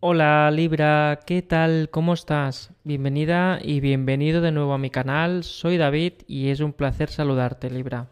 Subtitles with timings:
[0.00, 1.88] Hola Libra, ¿qué tal?
[1.90, 2.70] ¿Cómo estás?
[2.84, 5.42] Bienvenida y bienvenido de nuevo a mi canal.
[5.42, 8.10] Soy David y es un placer saludarte Libra.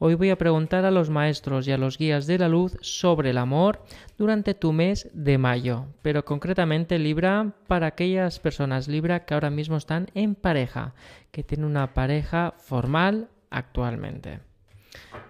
[0.00, 3.30] Hoy voy a preguntar a los maestros y a los guías de la luz sobre
[3.30, 3.84] el amor
[4.18, 9.76] durante tu mes de mayo, pero concretamente Libra para aquellas personas Libra que ahora mismo
[9.76, 10.92] están en pareja,
[11.30, 14.40] que tienen una pareja formal actualmente.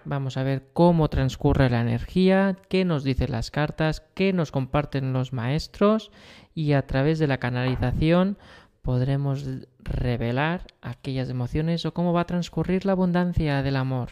[0.05, 5.13] Vamos a ver cómo transcurre la energía, qué nos dicen las cartas, qué nos comparten
[5.13, 6.11] los maestros
[6.55, 8.37] y a través de la canalización
[8.83, 9.47] podremos
[9.79, 14.11] revelar aquellas emociones o cómo va a transcurrir la abundancia del amor.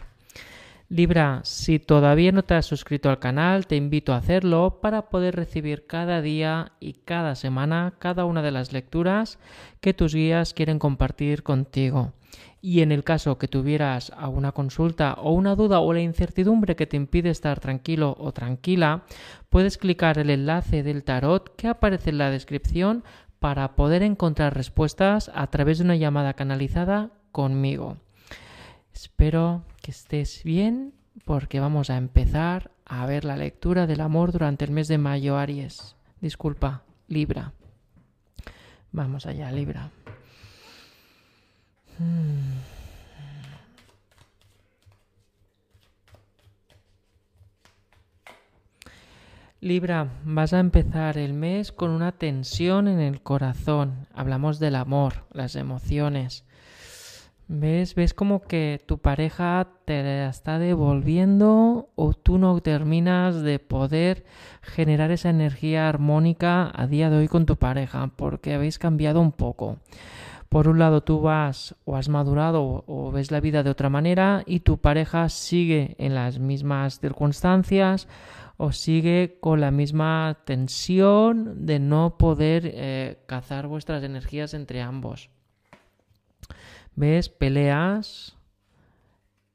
[0.87, 5.37] Libra, si todavía no te has suscrito al canal, te invito a hacerlo para poder
[5.37, 9.39] recibir cada día y cada semana cada una de las lecturas
[9.79, 12.11] que tus guías quieren compartir contigo.
[12.61, 16.85] Y en el caso que tuvieras alguna consulta o una duda o la incertidumbre que
[16.85, 19.03] te impide estar tranquilo o tranquila,
[19.49, 23.03] puedes clicar el enlace del tarot que aparece en la descripción
[23.39, 27.97] para poder encontrar respuestas a través de una llamada canalizada conmigo.
[28.93, 30.93] Espero que estés bien
[31.25, 35.37] porque vamos a empezar a ver la lectura del amor durante el mes de mayo,
[35.37, 35.95] Aries.
[36.19, 37.53] Disculpa, Libra.
[38.91, 39.89] Vamos allá, Libra.
[49.63, 54.07] Libra, vas a empezar el mes con una tensión en el corazón.
[54.11, 56.45] Hablamos del amor, las emociones.
[57.47, 57.93] ¿Ves?
[57.93, 64.25] ¿Ves como que tu pareja te está devolviendo o tú no terminas de poder
[64.63, 69.31] generar esa energía armónica a día de hoy con tu pareja porque habéis cambiado un
[69.31, 69.77] poco?
[70.51, 74.43] Por un lado tú vas o has madurado o ves la vida de otra manera
[74.45, 78.09] y tu pareja sigue en las mismas circunstancias
[78.57, 85.29] o sigue con la misma tensión de no poder eh, cazar vuestras energías entre ambos.
[86.97, 87.29] ¿Ves?
[87.29, 88.35] Peleas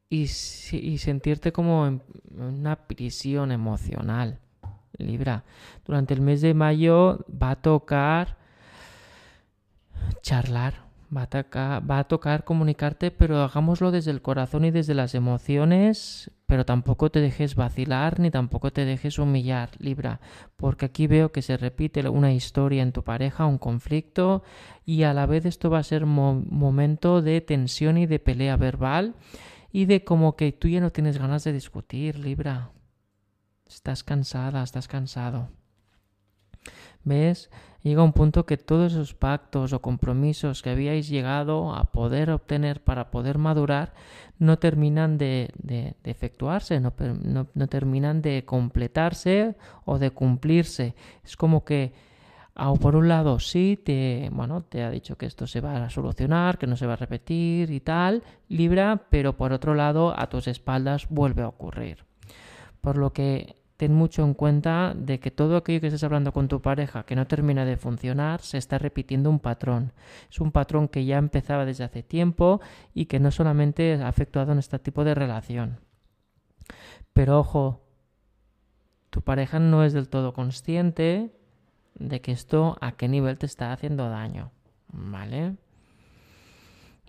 [0.09, 2.03] y, sentirte como en
[2.39, 4.39] una prisión emocional.
[4.97, 5.45] Libra.
[5.85, 8.39] Durante el mes de mayo va a tocar
[10.23, 10.86] charlar,
[11.17, 11.23] Va
[11.99, 17.21] a, tocar, comunicarte, pero hagámoslo desde el corazón y desde las emociones, pero tampoco te
[17.21, 20.21] dejes vacilar ni tampoco te dejes humillar, Libra,
[20.59, 24.43] porque aquí veo que se repite una historia en tu pareja, un conflicto,
[24.85, 29.15] y a la vez esto va a ser momento de tensión y de pelea verbal
[29.73, 32.73] y de como que tú ya no tienes ganas de discutir, Libra.
[33.67, 35.49] Estás cansada, estás cansado.
[37.05, 37.51] ¿Ves?
[37.87, 42.83] Llega un punto que todos esos pactos o compromisos que habíais llegado a poder obtener
[42.83, 43.95] para poder madurar
[44.41, 45.55] no terminan de,
[46.03, 46.93] efectuarse, no,
[47.69, 49.55] terminan de completarse
[49.85, 50.97] o de cumplirse.
[51.23, 51.93] Es como que
[52.81, 54.31] por un lado sí te
[54.83, 57.79] ha dicho que esto se va a solucionar, que no se va a repetir y
[57.79, 62.05] tal, Libra, pero por otro lado a tus espaldas vuelve a ocurrir.
[62.81, 66.49] Por lo que ten mucho en cuenta de que todo aquello que estés hablando con
[66.49, 69.93] tu pareja que no termina de funcionar se está repitiendo un patrón.
[70.31, 72.61] Es un patrón que ya empezaba desde hace tiempo
[72.95, 75.81] y que no solamente ha afectado en este tipo de relación.
[77.13, 77.83] Pero ojo,
[79.11, 81.33] tu pareja no es del todo consciente
[81.95, 84.51] de que esto a qué nivel te está haciendo daño.
[84.89, 85.57] ¿Vale?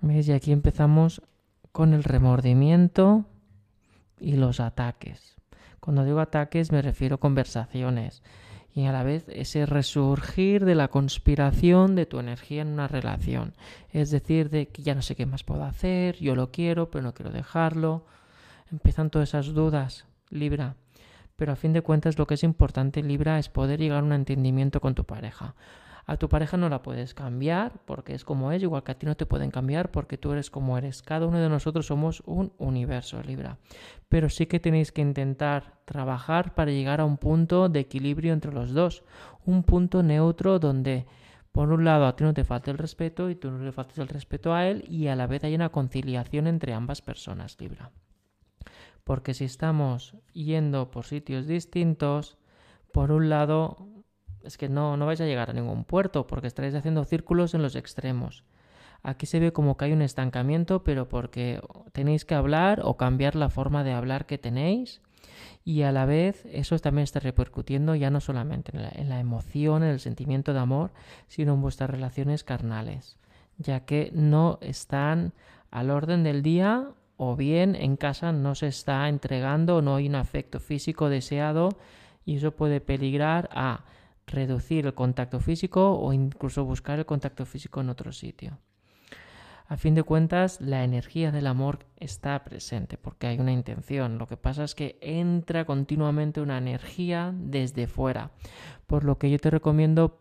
[0.01, 0.27] ¿Ves?
[0.27, 1.21] Y aquí empezamos
[1.71, 3.25] con el remordimiento
[4.19, 5.37] y los ataques.
[5.87, 8.21] Cuando digo ataques me refiero a conversaciones
[8.75, 13.53] y a la vez ese resurgir de la conspiración de tu energía en una relación.
[13.93, 17.03] Es decir, de que ya no sé qué más puedo hacer, yo lo quiero, pero
[17.03, 18.03] no quiero dejarlo.
[18.69, 20.75] Empiezan todas esas dudas, Libra.
[21.37, 24.11] Pero a fin de cuentas lo que es importante, Libra, es poder llegar a un
[24.11, 25.55] entendimiento con tu pareja.
[26.09, 29.05] A tu pareja no la puedes cambiar porque es como es, igual que a ti
[29.05, 31.01] no te pueden cambiar porque tú eres como eres.
[31.01, 33.57] Cada uno de nosotros somos un universo, Libra.
[34.07, 38.53] Pero sí que tenéis que intentar trabajar para llegar a un punto de equilibrio entre
[38.53, 39.03] los dos.
[39.45, 41.07] Un punto neutro donde
[41.51, 43.97] por un lado a ti no te falta el respeto y tú no le faltes
[43.97, 47.91] el respeto a él y a la vez hay una conciliación entre ambas personas, Libra.
[49.03, 52.37] Porque si estamos yendo por sitios distintos,
[52.93, 53.96] por un lado
[54.47, 57.61] es que no, no vais a llegar a ningún puerto porque estaréis haciendo círculos en
[57.61, 58.43] los extremos.
[59.03, 61.61] Aquí se ve como que hay un estancamiento, pero porque
[61.91, 65.01] tenéis que hablar o cambiar la forma de hablar que tenéis
[65.63, 69.19] y a la vez eso también está repercutiendo ya no solamente en la, en la,
[69.19, 70.91] emoción, en el sentimiento de amor,
[71.27, 73.17] sino en vuestras relaciones carnales,
[73.57, 75.33] ya que no están
[75.69, 80.15] al orden del día o bien en casa no se está entregando, no hay un
[80.15, 81.69] afecto físico deseado
[82.25, 83.83] y eso puede peligrar a
[84.27, 88.59] reducir el contacto físico o incluso buscar el contacto físico en otro sitio.
[89.69, 94.17] A fin de cuentas, la energía del amor está presente porque hay una intención.
[94.17, 98.31] Lo que pasa es que entra continuamente una energía desde fuera.
[98.85, 100.19] Por lo que yo te recomiendo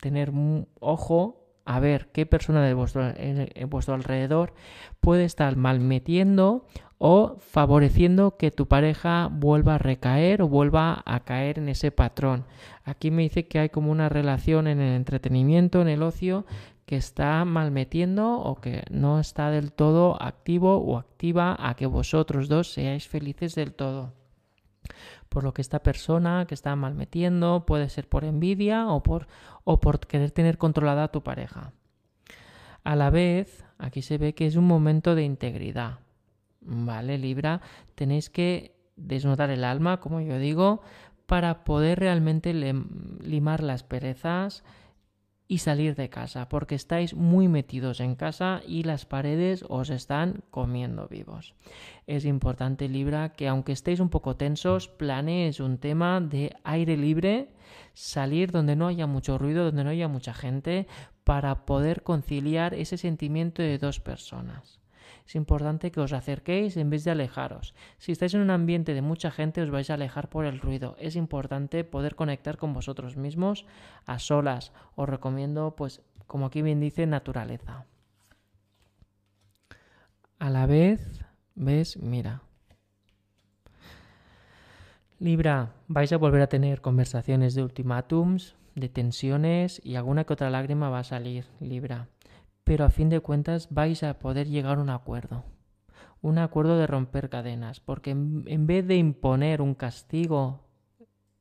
[0.00, 0.32] tener
[0.80, 4.54] ojo a ver qué persona de vuestro, en vuestro alrededor
[5.00, 6.66] puede estar mal metiendo
[6.98, 12.44] o favoreciendo que tu pareja vuelva a recaer o vuelva a caer en ese patrón.
[12.84, 16.46] Aquí me dice que hay como una relación en el entretenimiento, en el ocio,
[16.86, 21.86] que está mal metiendo o que no está del todo activo o activa a que
[21.86, 24.14] vosotros dos seáis felices del todo.
[25.28, 29.26] Por lo que esta persona que está mal metiendo puede ser por envidia o por,
[29.64, 31.72] o por querer tener controlada a tu pareja.
[32.84, 36.05] A la vez, aquí se ve que es un momento de integridad.
[36.66, 37.60] ¿Vale, Libra?
[37.94, 40.82] Tenéis que desnudar el alma, como yo digo,
[41.26, 44.64] para poder realmente limar las perezas
[45.48, 50.42] y salir de casa, porque estáis muy metidos en casa y las paredes os están
[50.50, 51.54] comiendo vivos.
[52.08, 57.50] Es importante, Libra, que aunque estéis un poco tensos, planees un tema de aire libre,
[57.94, 60.88] salir donde no haya mucho ruido, donde no haya mucha gente,
[61.22, 64.80] para poder conciliar ese sentimiento de dos personas
[65.26, 67.74] es importante que os acerquéis en vez de alejaros.
[67.98, 70.94] Si estáis en un ambiente de mucha gente os vais a alejar por el ruido.
[71.00, 73.66] Es importante poder conectar con vosotros mismos
[74.06, 74.72] a solas.
[74.94, 77.86] Os recomiendo, pues, como aquí bien dice, naturaleza.
[80.38, 81.24] A la vez,
[81.56, 82.42] ves, mira.
[85.18, 90.50] Libra, vais a volver a tener conversaciones de ultimátums, de tensiones y alguna que otra
[90.50, 92.08] lágrima va a salir, Libra
[92.66, 95.44] pero a fin de cuentas vais a poder llegar a un acuerdo.
[96.20, 100.66] Un acuerdo de romper cadenas, porque en, vez de imponer un castigo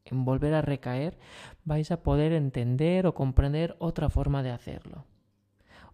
[0.06, 1.18] en volver a recaer,
[1.64, 5.06] vais a poder entender o comprender otra forma de hacerlo.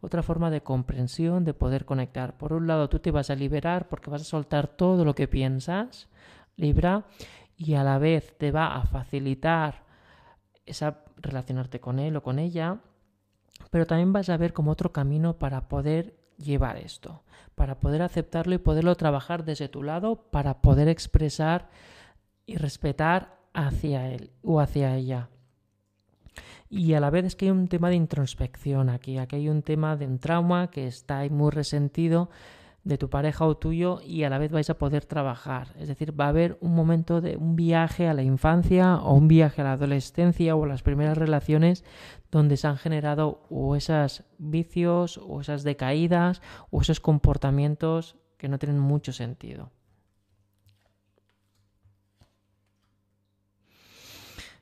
[0.01, 2.37] Otra forma de comprensión, de poder conectar.
[2.37, 5.29] Por un lado, tú te vas a liberar porque vas a soltar todo lo que
[5.29, 6.09] piensas,
[6.57, 7.05] Libra,
[7.55, 9.85] y a la vez te va a facilitar
[10.65, 12.81] esa relacionarte con él o con ella
[13.69, 17.23] pero también vas a ver como otro camino para poder llevar esto,
[17.55, 21.69] para poder aceptarlo y poderlo trabajar desde tu lado, para poder expresar
[22.45, 25.29] y respetar hacia él o hacia ella.
[26.69, 29.61] Y a la vez es que hay un tema de introspección aquí, aquí hay un
[29.61, 32.29] tema de un trauma que está ahí muy resentido
[32.83, 35.67] de tu pareja o tuyo y a la vez vais a poder trabajar.
[35.79, 39.27] Es decir, va a haber un momento de un viaje a la infancia o un
[39.27, 41.83] viaje a la adolescencia o a las primeras relaciones
[42.31, 46.41] donde se han generado o esos vicios o esas decaídas
[46.71, 49.71] o esos comportamientos que no tienen mucho sentido.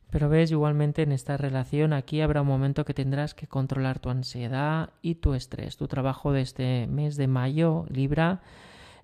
[0.10, 4.10] Pero ves, igualmente en esta relación aquí habrá un momento que tendrás que controlar tu
[4.10, 5.78] ansiedad y tu estrés.
[5.78, 8.42] Tu trabajo de este mes de mayo, Libra,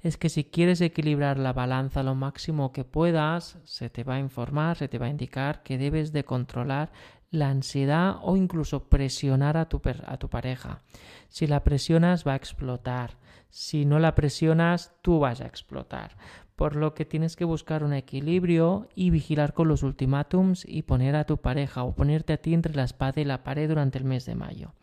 [0.02, 4.20] es que si quieres equilibrar la balanza lo máximo que puedas, se te va a
[4.20, 6.92] informar, se te va a indicar que debes de controlar
[7.32, 10.82] la ansiedad o incluso presionar a tu, a tu pareja.
[11.30, 13.18] Si la presionas va a explotar.
[13.58, 16.18] Si no la presionas, tú vas a explotar
[16.58, 21.16] por lo que tienes que buscar un equilibrio y vigilar con los ultimátums y poner
[21.16, 24.04] a tu pareja o ponerte a ti entre la espada y la pared durante el
[24.04, 24.74] mes de mayo.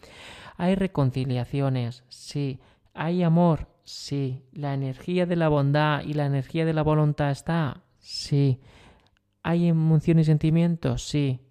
[0.56, 2.60] Hay reconciliaciones, sí.
[2.94, 4.42] Hay amor, sí.
[4.52, 8.58] La energía de la bondad y la energía de la voluntad está, sí.
[9.42, 11.42] Hay emociones y sentimientos, sí.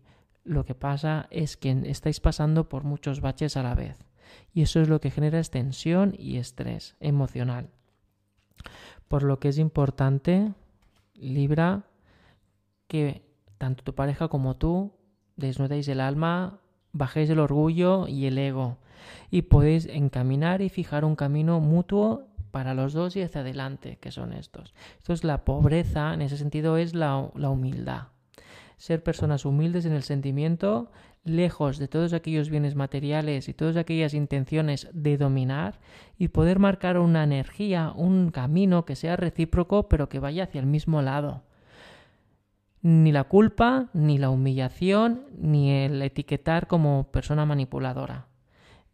[0.44, 4.11] Lo que pasa es que estáis pasando por muchos baches a la vez.
[4.54, 7.70] Y eso es lo que genera tensión y estrés emocional.
[9.08, 10.54] Por lo que es importante,
[11.16, 11.84] Libra,
[12.88, 13.24] que
[13.58, 14.94] tanto tu pareja como tú
[15.36, 16.60] desnudéis el alma,
[16.94, 18.78] bajéis el orgullo y el ego
[19.30, 24.12] y podéis encaminar y fijar un camino mutuo para los dos y hacia adelante, que
[24.12, 24.74] son estos.
[24.98, 28.08] Esto es la pobreza, en ese sentido es la, la humildad.
[28.78, 30.92] Ser personas humildes en el sentimiento
[31.24, 35.80] lejos de todos aquellos bienes materiales y todas aquellas intenciones de dominar
[36.18, 40.66] y poder marcar una energía, un camino que sea recíproco pero que vaya hacia el
[40.66, 41.44] mismo lado.
[42.82, 48.26] Ni la culpa, ni la humillación, ni el etiquetar como persona manipuladora.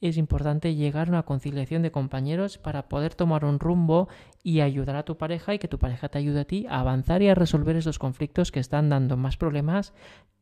[0.01, 4.09] Es importante llegar a una conciliación de compañeros para poder tomar un rumbo
[4.43, 7.21] y ayudar a tu pareja y que tu pareja te ayude a ti a avanzar
[7.21, 9.93] y a resolver esos conflictos que están dando más problemas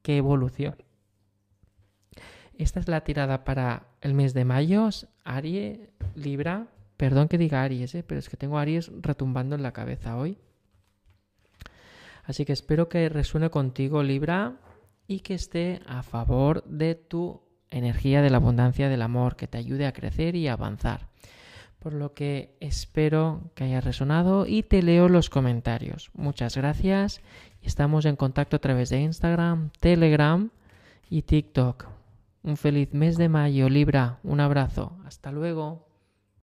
[0.02, 0.76] que evolución.
[2.58, 4.90] Esta es la tirada para el mes de mayo.
[5.24, 5.80] Aries,
[6.16, 6.68] Libra.
[6.98, 8.04] Perdón que diga Aries, ¿eh?
[8.04, 10.38] pero es que tengo Aries retumbando en la cabeza hoy.
[12.24, 14.58] Así que espero que resuene contigo, Libra.
[15.08, 19.60] y que esté a favor de tu energía de la abundancia del amor, que te
[19.60, 21.10] ayude a crecer y avanzar.
[21.78, 26.10] Por lo que espero que haya resonado y te leo los comentarios.
[26.16, 27.22] Muchas gracias
[27.66, 30.50] estamos en contacto a través de Instagram, Telegram
[31.10, 31.95] y TikTok.
[32.46, 34.20] Un feliz mes de mayo, Libra.
[34.22, 35.00] Un abrazo.
[35.04, 35.85] Hasta luego.